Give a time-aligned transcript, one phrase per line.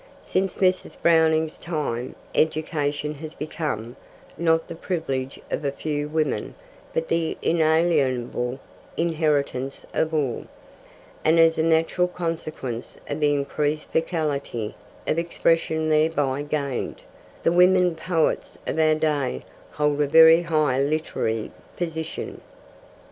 [0.23, 0.99] Since Mrs.
[0.99, 3.95] Browning's time, education has become,
[4.35, 6.55] not the privilege of a few women,
[6.91, 8.59] but the inalienable
[8.97, 10.45] inheritance of all;
[11.23, 14.73] and, as a natural consequence of the increased faculty
[15.05, 17.01] of expression thereby gained,
[17.43, 19.41] the women poets of our day
[19.73, 22.41] hold a very high literary position.